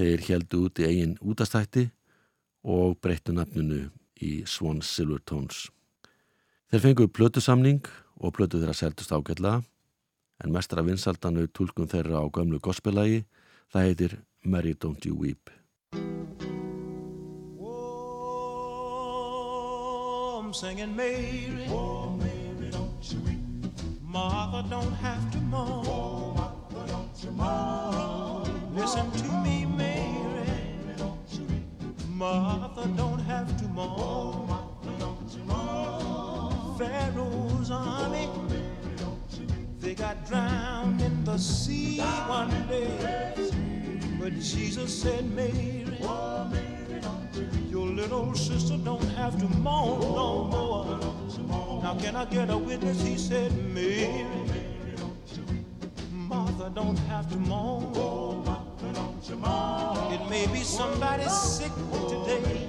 Þeir 0.00 0.24
heldu 0.24 0.64
út 0.64 0.80
í 0.80 0.88
eigin 0.88 1.20
útastætti 1.20 1.92
og 2.64 2.96
breyttu 3.04 3.36
nafninu 3.36 3.92
í 4.24 4.48
Swan 4.48 4.80
Silvertones. 4.80 5.68
Þeir 6.72 6.80
fengu 6.86 7.04
plötusamning 7.12 7.84
og 8.16 8.32
plötu 8.38 8.56
þeirra 8.56 8.72
seldust 8.78 9.12
ágætla 9.12 9.60
en 10.40 10.56
mestra 10.56 10.80
vinsaldanu 10.86 11.44
tólkun 11.52 11.92
þeirra 11.92 12.24
á 12.24 12.26
gömlu 12.32 12.56
gospelagi 12.64 13.28
það 13.68 13.84
heitir 13.90 14.16
Mary 14.48 14.72
Don't 14.72 15.04
You 15.04 15.12
Weep. 15.20 15.52
Oh, 17.60 18.80
I'm 20.40 20.56
singing 20.56 20.96
Mary. 20.96 21.68
Oh, 21.68 22.16
Mary, 22.16 22.72
don't 22.72 23.12
you 23.12 23.20
weep. 23.28 23.43
Martha 24.14 24.64
don't 24.70 24.92
have 24.92 25.28
to 25.32 25.38
mourn. 25.38 25.84
Oh, 25.88 26.34
Martha, 26.36 26.92
don't 26.92 27.24
you 27.24 27.30
mourn. 27.32 28.76
Listen 28.76 29.10
to 29.10 29.28
me, 29.42 29.66
Mary. 29.66 30.46
Mary 30.86 30.96
don't. 30.96 32.08
Martha 32.10 32.86
don't 32.96 33.18
have 33.18 33.56
to 33.56 33.64
mourn. 33.64 33.90
Oh, 33.98 34.46
Martha, 34.46 34.98
don't 35.00 35.30
you 35.36 35.42
mourn. 35.42 36.78
Pharaoh's 36.78 37.72
army. 37.72 38.28
They 39.80 39.96
got 39.96 40.24
drowned 40.28 41.00
in 41.00 41.24
the 41.24 41.36
sea 41.36 41.98
one 41.98 42.68
day. 42.68 43.34
But 44.20 44.38
Jesus 44.38 44.96
said, 45.02 45.28
Mary, 45.32 45.86
your 47.68 47.88
little 47.88 48.32
sister 48.36 48.76
don't 48.76 49.10
have 49.16 49.36
to 49.40 49.48
mourn 49.58 50.00
no 50.00 50.44
more. 50.44 51.13
Now 51.48 51.96
can 52.00 52.16
I 52.16 52.24
get 52.24 52.50
a 52.50 52.56
witness? 52.56 53.02
He 53.02 53.16
said, 53.18 53.52
Mary, 53.72 54.26
Martha 56.12 56.70
don't 56.74 56.98
have 57.10 57.30
to 57.30 57.36
mourn. 57.36 57.94
It 60.12 60.30
may 60.30 60.46
be 60.46 60.62
somebody 60.62 61.24
sick 61.28 61.72
today. 62.08 62.66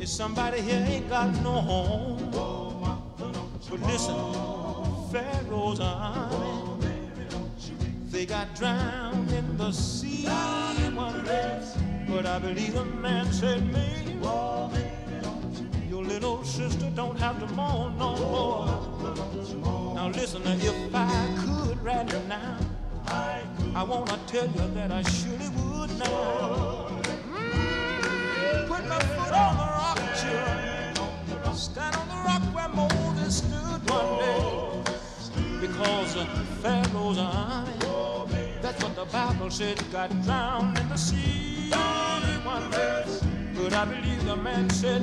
If 0.00 0.08
somebody 0.08 0.60
here 0.60 0.84
ain't 0.88 1.08
got 1.08 1.32
no 1.42 1.52
home. 1.52 2.30
But 3.70 3.80
listen, 3.80 4.16
Pharaoh's 5.12 5.80
army. 5.80 6.88
They 8.10 8.24
got 8.26 8.54
drowned 8.54 9.30
in 9.32 9.56
the 9.56 9.72
sea 9.72 10.26
one 10.94 11.24
day. 11.24 11.60
But 12.08 12.26
I 12.26 12.38
believe 12.38 12.74
the 12.74 12.84
man 12.84 13.30
said, 13.32 13.64
me, 13.72 14.16
your 15.98 16.06
little 16.06 16.44
sister 16.44 16.88
don't 16.94 17.18
have 17.18 17.40
to 17.40 17.46
mourn 17.54 17.98
no 17.98 18.16
more. 18.18 18.66
Now 19.94 20.08
listen, 20.08 20.42
if 20.46 20.94
I 20.94 21.36
could 21.44 21.82
right 21.82 22.06
now, 22.28 22.56
I 23.74 23.82
want 23.82 24.08
to 24.08 24.18
tell 24.26 24.46
you 24.46 24.74
that 24.74 24.92
I 24.92 25.02
surely 25.02 25.48
would 25.48 25.98
now. 25.98 27.00
Put 28.68 28.86
my 28.86 28.98
foot 29.00 29.32
on 29.32 29.56
the 29.56 29.68
rock, 29.78 29.98
children. 30.20 31.54
Stand 31.54 31.96
on 31.96 32.08
the 32.08 32.14
rock 32.28 32.42
where 32.54 32.68
Moses 32.68 33.38
stood 33.38 33.90
one 33.90 34.18
day. 34.20 34.46
Because 35.60 36.14
Pharaoh's 36.62 37.18
army, 37.18 37.72
that's 38.62 38.82
what 38.84 38.94
the 38.94 39.04
Bible 39.06 39.50
said, 39.50 39.82
got 39.90 40.10
drowned 40.22 40.78
in 40.78 40.88
the 40.88 40.96
sea 40.96 41.72
one 42.44 42.70
day. 42.70 43.04
But 43.54 43.72
I 43.72 43.84
believe 43.84 44.24
the 44.24 44.36
man 44.36 44.70
said, 44.70 45.02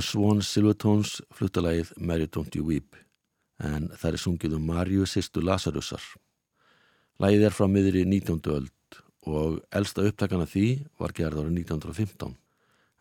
The 0.00 0.06
Swan 0.06 0.38
Silvertones 0.40 1.18
fluttalagið 1.36 1.90
Mary 2.00 2.24
Don't 2.24 2.54
You 2.56 2.62
Weep 2.64 2.94
en 3.60 3.90
það 3.92 4.14
er 4.14 4.22
sungið 4.22 4.54
um 4.56 4.62
Marju 4.70 5.04
sýstu 5.04 5.42
Lazarusar. 5.44 6.00
Lagið 7.20 7.44
er 7.44 7.52
frá 7.52 7.66
miðri 7.68 8.06
19. 8.08 8.38
öld 8.48 8.96
og 9.28 9.58
elsta 9.76 10.06
upptakana 10.08 10.46
því 10.48 10.64
var 11.02 11.12
gerð 11.18 11.42
ára 11.42 11.52
1915. 11.52 12.32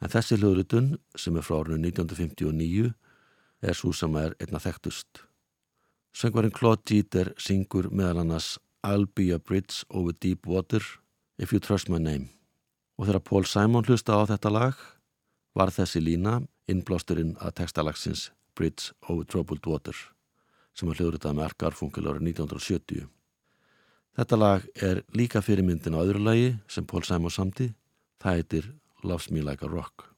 En 0.03 0.11
þessi 0.11 0.41
hljóðrutun 0.41 0.91
sem 1.15 1.39
er 1.39 1.47
frá 1.47 1.61
árinu 1.61 1.79
1959 1.87 2.91
er 2.91 3.79
svo 3.79 3.95
sem 3.95 4.19
er 4.19 4.35
einna 4.43 4.59
þekktust. 4.59 5.23
Söngvarinn 6.11 6.51
Claude 6.51 6.83
Jeter 6.83 7.31
syngur 7.39 7.87
meðal 7.95 8.25
annars 8.25 8.57
I'll 8.83 9.07
be 9.07 9.31
a 9.31 9.39
bridge 9.39 9.85
over 9.87 10.11
deep 10.11 10.43
water 10.43 10.83
if 11.39 11.55
you 11.55 11.63
trust 11.63 11.87
my 11.87 12.03
name. 12.03 12.27
Og 12.99 13.07
þegar 13.07 13.23
Paul 13.23 13.47
Simon 13.47 13.87
hlusta 13.87 14.19
á 14.19 14.27
þetta 14.27 14.51
lag 14.51 14.87
var 15.55 15.71
þessi 15.71 16.03
lína 16.03 16.41
innblásturinn 16.69 17.35
að 17.41 17.57
textalagsins 17.63 18.29
Bridge 18.55 18.93
over 19.09 19.25
Troubled 19.25 19.65
Water 19.69 19.97
sem 20.77 20.87
var 20.87 20.99
hljóðritað 20.99 21.35
með 21.35 21.49
Ark 21.49 21.57
Garfunkel 21.59 22.07
ára 22.07 22.21
1970. 22.23 23.07
Þetta 24.19 24.37
lag 24.39 24.65
er 24.75 25.01
líka 25.15 25.41
fyrirmyndin 25.43 25.95
á 25.95 26.03
öðru 26.03 26.21
lagi 26.23 26.53
sem 26.71 26.85
Paul 26.87 27.03
Simon 27.07 27.33
samti. 27.33 27.69
Það 28.19 28.39
heitir 28.39 28.69
Loves 29.03 29.29
Me 29.31 29.43
Like 29.43 29.65
a 29.65 29.69
Rock. 29.69 30.09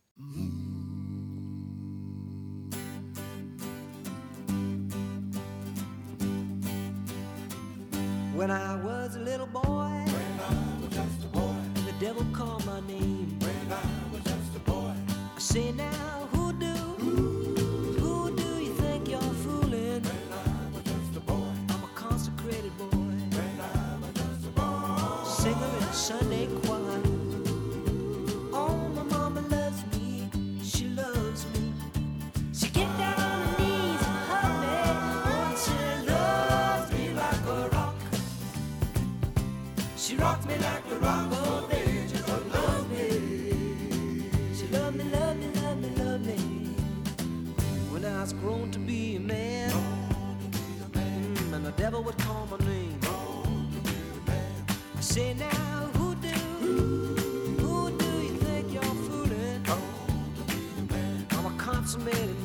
When 8.33 8.49
I 8.49 8.75
was 8.81 9.15
a 9.15 9.19
little 9.19 9.45
boy, 9.45 9.61
when 9.61 10.33
I 10.49 10.53
was 10.81 10.89
just 10.95 11.25
a 11.25 11.27
boy, 11.27 11.55
and 11.75 11.85
the 11.85 11.93
devil 11.99 12.25
called 12.33 12.65
my 12.65 12.79
name. 12.87 13.37
When 13.39 13.69
I 13.69 13.85
was 14.11 14.23
just 14.23 14.55
a 14.55 14.59
boy, 14.65 14.93
I 15.35 15.39
say 15.39 15.71
now, 15.73 16.27
who 16.31 16.40
Sunday 26.11 26.47
choir. 26.63 27.01
Oh, 28.51 28.75
my 28.95 29.03
mama 29.03 29.41
loves 29.49 29.81
me, 29.93 30.29
she 30.61 30.89
loves 30.89 31.45
me. 31.53 31.71
She 32.51 32.67
get 32.67 32.89
down 32.97 33.17
on 33.29 33.39
her 33.47 33.57
knees 33.59 34.03
me. 34.61 34.73
Oh, 35.31 35.49
she 35.63 35.77
loves 36.11 36.91
me 36.91 37.13
like 37.21 37.45
a 37.55 37.69
rock. 37.75 37.99
She 39.95 40.17
rocked 40.17 40.45
me 40.49 40.55
like 40.57 40.85
a 40.91 40.99
rock. 40.99 41.27
Oh, 41.31 41.67
baby, 41.71 42.05
she 42.11 42.19
loves 42.29 42.85
me. 42.93 43.07
She 44.57 44.67
me, 44.97 45.05
love 45.15 45.37
me, 45.37 45.47
love 45.61 45.77
me, 45.81 45.89
me. 46.27 46.37
When 47.91 48.03
I 48.03 48.21
was 48.21 48.33
grown 48.33 48.69
to 48.71 48.79
be 48.79 49.15
a 49.15 49.19
man, 49.21 49.71
mm, 50.91 51.53
and 51.53 51.65
the 51.65 51.71
devil 51.83 52.03
would 52.03 52.17
call 52.17 52.49
my 52.51 52.57
name. 52.65 52.99
Say 54.99 55.33
now. 55.35 55.70
made 62.03 62.40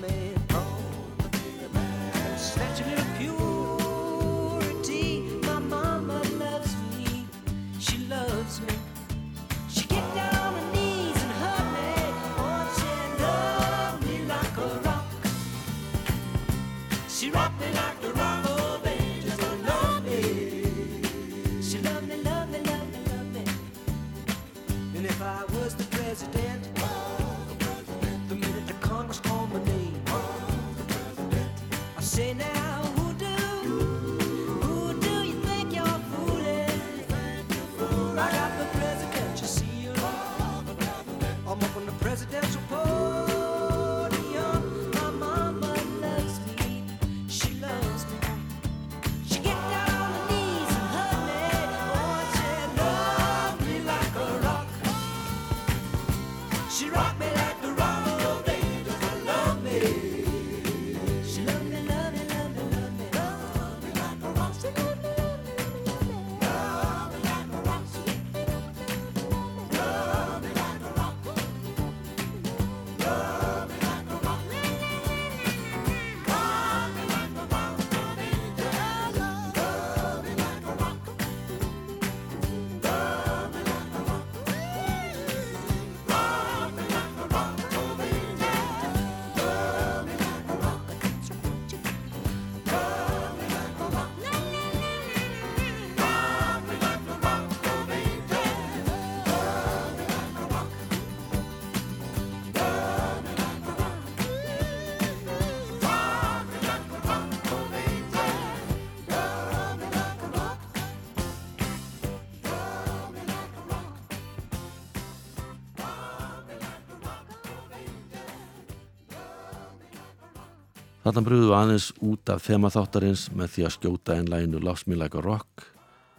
Þarna 121.06 121.22
brúðu 121.22 121.52
aðeins 121.54 121.84
út 122.02 122.30
af 122.34 122.40
þema 122.42 122.66
þáttarins 122.74 123.28
með 123.30 123.52
því 123.52 123.64
að 123.68 123.74
skjóta 123.76 124.14
einn 124.16 124.26
læginu 124.26 124.58
Loves 124.58 124.88
Me 124.90 124.96
Like 124.98 125.14
a 125.14 125.20
Rock 125.22 125.62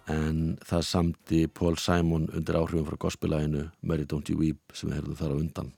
en 0.07 0.55
það 0.63 0.85
samti 0.87 1.39
Paul 1.51 1.75
Simon 1.75 2.29
undir 2.31 2.55
áhrifum 2.55 2.85
frá 2.87 2.95
gospellæginu 3.03 3.65
Mary 3.83 4.07
Don't 4.07 4.31
You 4.31 4.39
Weep 4.39 4.71
sem 4.71 4.87
við 4.87 5.01
herðum 5.01 5.19
þar 5.19 5.35
á 5.35 5.39
undan. 5.41 5.73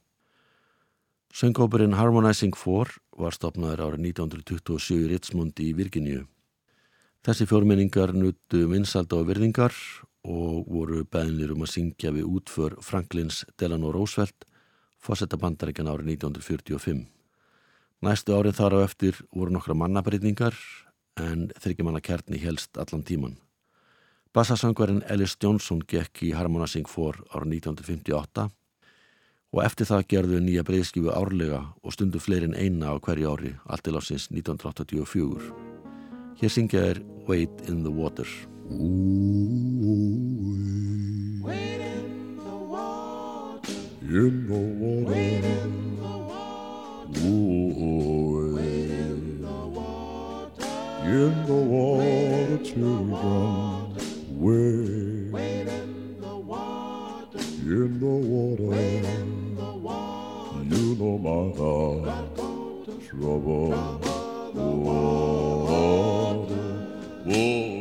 Söngkópurinn 1.34 1.98
Harmonizing 1.98 2.54
4 2.54 3.02
var 3.18 3.34
stopnaður 3.34 3.86
árið 3.88 4.06
1927 4.12 5.02
í 5.02 5.12
Richmond 5.16 5.66
í 5.66 5.74
Virginíu. 5.82 6.24
Þessi 7.26 7.50
fjórminningar 7.50 8.14
nutu 8.14 8.68
vinsalda 8.70 9.24
og 9.24 9.32
virðingar 9.34 9.74
og 10.22 10.70
voru 10.70 11.02
beðinir 11.02 11.58
um 11.58 11.66
að 11.66 11.80
syngja 11.80 12.14
við 12.14 12.30
útför 12.30 12.78
Franklins 12.86 13.42
Delano 13.58 13.90
Roosevelt 13.90 14.46
fórsetta 15.02 15.42
bandaríkan 15.42 15.90
árið 15.90 16.20
1945. 16.20 17.08
Næstu 18.00 18.32
árið 18.32 18.56
þar 18.56 18.76
á 18.80 18.86
eftir 18.86 19.18
voru 19.36 19.52
nokkra 19.52 19.76
mannabreitingar 19.76 20.56
en 21.20 21.50
þryggjumanna 21.60 22.00
kjarni 22.00 22.40
helst 22.40 22.78
allan 22.80 23.04
tíman. 23.04 23.36
Bassasangvarinn 24.32 25.02
Ellis 25.12 25.36
Johnson 25.42 25.82
gekk 25.84 26.24
í 26.24 26.32
Harmonizing 26.38 26.88
4 26.88 27.26
árið 27.34 27.58
1958 27.58 28.48
og 29.50 29.64
eftir 29.66 29.90
það 29.90 30.06
gerðu 30.14 30.40
nýja 30.46 30.64
breyðskifu 30.64 31.12
árlega 31.12 31.64
og 31.84 31.96
stundu 31.96 32.22
fleirin 32.24 32.56
eina 32.56 32.94
á 32.94 32.96
hverju 33.04 33.34
ári 33.34 33.56
allt 33.66 33.84
til 33.84 33.98
ásins 34.00 34.30
1984. 34.32 35.52
Hér 36.40 36.56
syngja 36.56 36.86
er 36.94 37.04
Wait 37.28 37.68
in 37.68 37.84
the 37.84 37.92
Water. 37.92 38.28
in 44.12 44.48
the 44.48 44.58
water. 44.58 46.19
In 47.22 47.76
the 49.42 49.50
water. 49.50 50.66
In 51.04 51.46
the 51.46 51.54
water, 51.54 52.58
children. 52.64 53.98
Wait. 54.40 55.36
in 55.36 56.22
the 56.22 56.38
water. 56.38 57.40
In 57.70 58.00
the 59.56 59.66
water. 59.66 60.64
You 60.64 60.96
know 60.96 61.18
my. 61.18 61.30
Water. 61.60 62.14
Oh, 64.56 64.64
wait. 67.26 67.79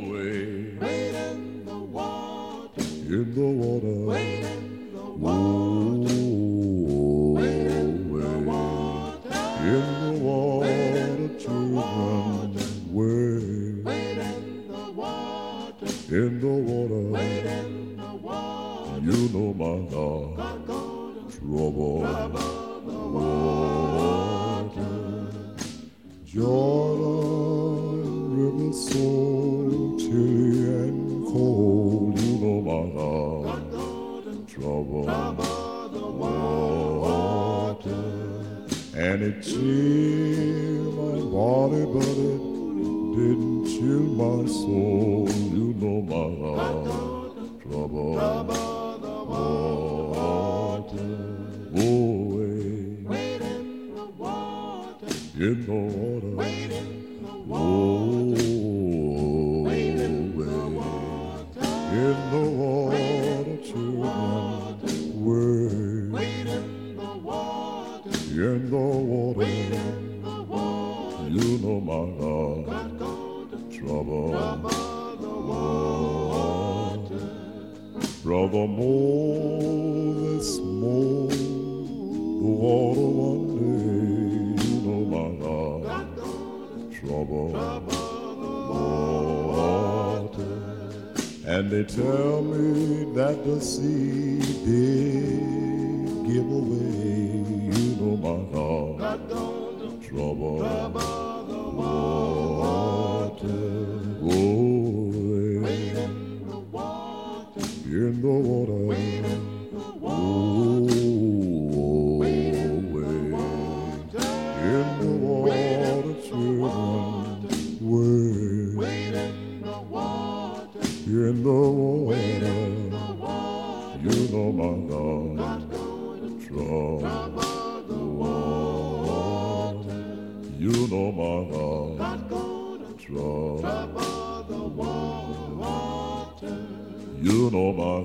And 91.58 91.72
they 91.72 91.82
tell 91.82 92.40
me 92.40 93.12
that 93.14 93.44
the 93.44 93.60
sea 93.60 94.38
did 94.64 96.06
give 96.24 96.46
away, 96.46 97.42
you 97.66 97.96
know 97.98 98.16
my 98.16 98.38
heart. 98.54 98.57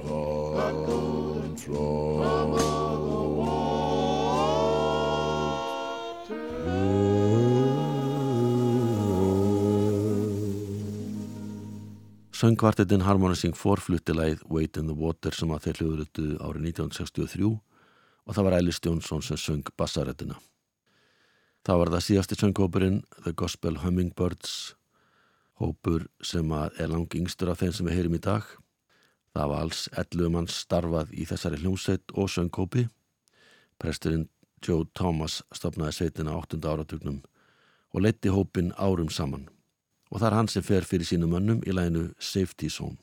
Know 0.05 0.53
my 0.55 0.71
God. 0.85 1.23
Trouble, 1.63 2.73
Söngvartetinn 12.43 13.05
Harmonizing 13.05 13.53
forflutti 13.55 14.11
læð 14.11 14.41
Wait 14.49 14.77
in 14.77 14.89
the 14.89 14.95
Water 14.99 15.31
sem 15.31 15.51
að 15.55 15.67
þeir 15.67 15.77
hljóðurutu 15.79 16.25
árið 16.43 16.65
1963 16.73 17.45
og 17.47 18.35
það 18.35 18.47
var 18.47 18.55
Ælis 18.57 18.81
Jónsson 18.83 19.23
sem 19.23 19.39
söng 19.39 19.69
bassarettina. 19.79 20.35
Það 21.63 21.79
var 21.79 21.91
það 21.93 22.03
síðasti 22.07 22.39
söngópurinn 22.41 22.97
The 23.23 23.31
Gospel 23.31 23.79
Hummingbirds 23.85 24.73
hópur 25.61 26.09
sem 26.19 26.51
að 26.51 26.83
er 26.83 26.91
lang 26.91 27.15
yngstur 27.15 27.53
af 27.53 27.63
þeim 27.63 27.71
sem 27.77 27.87
við 27.87 28.01
heyrim 28.01 28.19
í 28.19 28.23
dag. 28.27 28.43
Það 29.33 29.49
var 29.49 29.63
alls 29.65 29.87
11 29.97 30.29
manns 30.33 30.59
starfað 30.65 31.13
í 31.17 31.25
þessari 31.25 31.61
hljómsveit 31.63 32.13
og 32.13 32.29
söngópi. 32.29 32.85
Presturinn 33.81 34.27
Joe 34.63 34.85
Thomas 34.93 35.41
stopnaði 35.51 35.97
sveitina 35.97 36.37
8. 36.37 36.61
áratugnum 36.61 37.23
og 37.93 38.05
leitti 38.05 38.31
hópin 38.31 38.71
árum 38.77 39.09
saman 39.09 39.49
og 40.13 40.21
það 40.21 40.27
er 40.27 40.35
hann 40.37 40.49
sem 40.53 40.65
fer 40.65 40.85
fyrir 40.85 41.09
sínum 41.09 41.31
mönnum 41.33 41.63
í 41.65 41.73
læginu 41.73 42.11
Safety 42.21 42.69
Zone. 42.69 42.99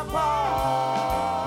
apart. 0.00 1.39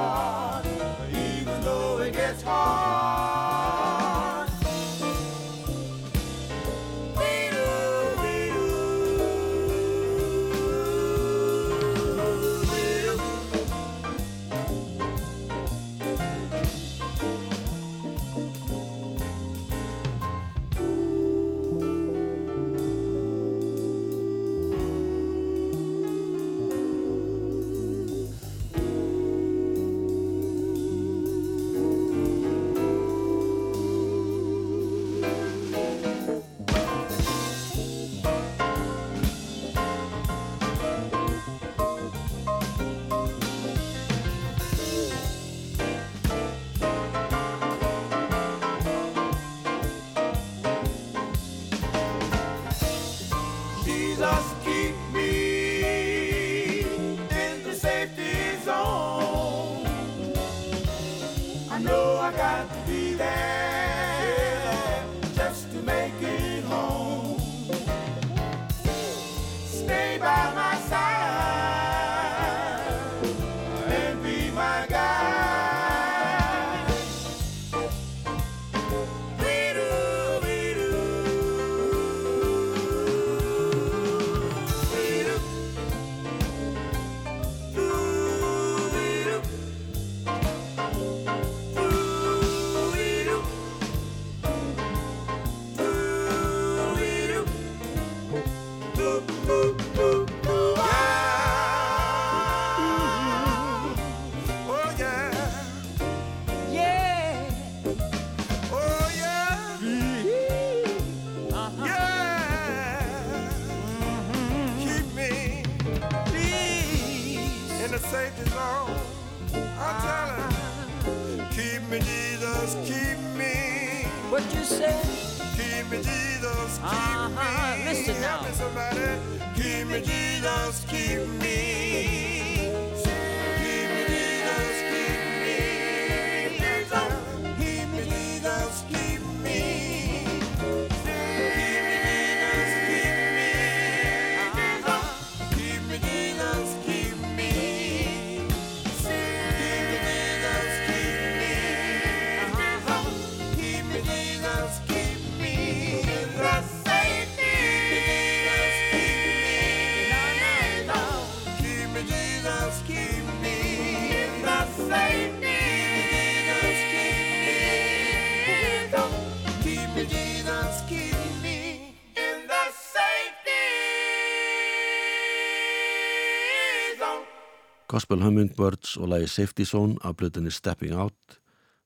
Gospel 178.14 178.28
Hummingbirds 178.28 178.98
og 178.98 179.08
lagi 179.10 179.28
Safety 179.28 179.64
Zone 179.66 179.96
af 180.06 180.14
blöðinni 180.14 180.52
Stepping 180.54 180.94
Out 180.94 181.40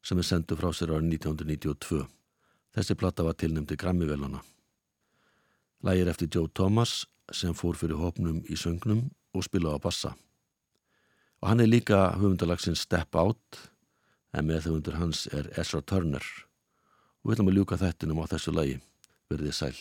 sem 0.03 0.19
er 0.19 0.25
sendu 0.27 0.57
frá 0.59 0.73
sér 0.75 0.91
árið 0.91 1.13
1992. 1.13 2.01
Þessi 2.75 2.97
platta 2.99 3.23
var 3.23 3.37
tilnæmdi 3.39 3.77
Grammy-velana. 3.79 4.41
Lægir 5.87 6.11
eftir 6.11 6.27
Joe 6.35 6.51
Thomas 6.51 7.05
sem 7.31 7.55
fór 7.55 7.79
fyrir 7.79 7.95
hópnum 7.95 8.43
í 8.43 8.59
söngnum 8.59 9.05
og 9.31 9.47
spilaði 9.47 9.79
á 9.79 9.85
bassa. 9.87 10.11
Og 11.39 11.47
hann 11.47 11.63
er 11.63 11.71
líka 11.71 12.19
höfundalagsinn 12.19 12.75
Step 12.75 13.15
Out 13.15 13.71
en 14.35 14.51
með 14.51 14.67
höfundur 14.67 14.99
hans 14.99 15.29
er 15.31 15.47
Ezra 15.55 15.79
Turner. 15.79 16.27
Og 17.23 17.31
við 17.31 17.37
ætlum 17.37 17.55
að 17.55 17.61
ljúka 17.61 17.79
þettinum 17.79 18.19
á 18.19 18.27
þessu 18.35 18.51
lægi. 18.51 18.81
Verðið 19.31 19.59
sæl. 19.63 19.77